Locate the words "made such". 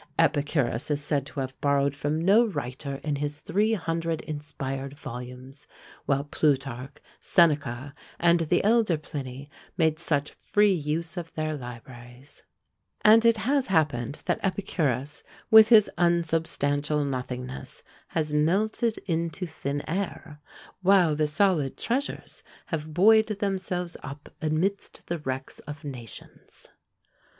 9.77-10.31